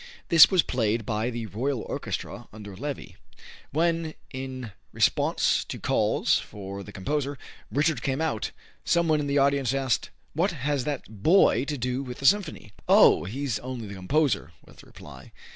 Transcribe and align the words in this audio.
This 0.29 0.49
was 0.49 0.63
played 0.63 1.05
by 1.05 1.29
the 1.29 1.45
Royal 1.45 1.83
Orchestra 1.83 2.47
under 2.51 2.75
Levi. 2.75 3.09
When, 3.69 4.15
in 4.31 4.71
response 4.91 5.63
to 5.65 5.77
calls 5.77 6.39
for 6.39 6.81
the 6.81 6.91
composer, 6.91 7.37
Richard 7.71 8.01
came 8.01 8.19
out, 8.19 8.49
some 8.83 9.07
one 9.07 9.19
in 9.19 9.27
the 9.27 9.37
audience 9.37 9.75
asked: 9.75 10.09
"What 10.33 10.53
has 10.53 10.85
that 10.85 11.21
boy 11.21 11.65
to 11.65 11.77
do 11.77 12.01
with 12.01 12.17
the 12.17 12.25
symphony?" 12.25 12.71
"Oh, 12.87 13.25
he's 13.25 13.59
only 13.59 13.85
the 13.85 13.93
composer," 13.93 14.53
was 14.65 14.77
the 14.77 14.87
reply. 14.87 15.33